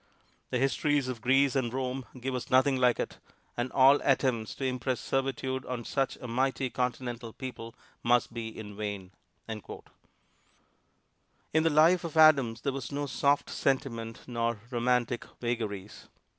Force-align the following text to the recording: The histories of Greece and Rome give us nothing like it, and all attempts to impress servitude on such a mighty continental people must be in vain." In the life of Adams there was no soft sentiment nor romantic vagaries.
The 0.49 0.57
histories 0.57 1.07
of 1.07 1.21
Greece 1.21 1.55
and 1.55 1.71
Rome 1.71 2.05
give 2.19 2.33
us 2.33 2.49
nothing 2.49 2.75
like 2.77 2.99
it, 2.99 3.19
and 3.55 3.71
all 3.71 3.99
attempts 4.03 4.55
to 4.55 4.65
impress 4.65 4.99
servitude 4.99 5.63
on 5.67 5.85
such 5.85 6.15
a 6.17 6.27
mighty 6.27 6.71
continental 6.71 7.33
people 7.33 7.75
must 8.01 8.33
be 8.33 8.47
in 8.47 8.75
vain." 8.75 9.11
In 9.47 9.61
the 11.61 11.69
life 11.69 12.03
of 12.03 12.17
Adams 12.17 12.61
there 12.61 12.73
was 12.73 12.91
no 12.91 13.05
soft 13.05 13.47
sentiment 13.51 14.21
nor 14.25 14.59
romantic 14.71 15.23
vagaries. 15.39 16.07